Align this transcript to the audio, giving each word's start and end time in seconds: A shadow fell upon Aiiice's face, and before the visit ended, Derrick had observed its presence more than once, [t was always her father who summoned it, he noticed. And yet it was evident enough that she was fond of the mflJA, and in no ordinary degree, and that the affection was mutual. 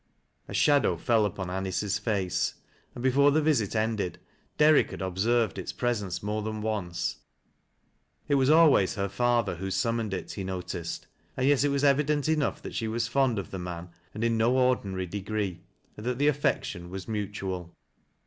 A 0.47 0.53
shadow 0.55 0.97
fell 0.97 1.27
upon 1.27 1.49
Aiiice's 1.49 1.99
face, 1.99 2.55
and 2.95 3.03
before 3.03 3.29
the 3.29 3.39
visit 3.39 3.75
ended, 3.75 4.17
Derrick 4.57 4.89
had 4.89 4.99
observed 4.99 5.59
its 5.59 5.71
presence 5.71 6.23
more 6.23 6.41
than 6.41 6.59
once, 6.63 7.17
[t 8.27 8.33
was 8.33 8.49
always 8.49 8.95
her 8.95 9.07
father 9.07 9.57
who 9.57 9.69
summoned 9.69 10.11
it, 10.15 10.31
he 10.31 10.43
noticed. 10.43 11.05
And 11.37 11.45
yet 11.47 11.63
it 11.63 11.69
was 11.69 11.83
evident 11.83 12.27
enough 12.27 12.63
that 12.63 12.73
she 12.73 12.87
was 12.87 13.07
fond 13.07 13.37
of 13.37 13.51
the 13.51 13.59
mflJA, 13.59 13.89
and 14.15 14.23
in 14.23 14.37
no 14.39 14.57
ordinary 14.57 15.05
degree, 15.05 15.61
and 15.95 16.03
that 16.07 16.17
the 16.17 16.27
affection 16.29 16.89
was 16.89 17.07
mutual. 17.07 17.75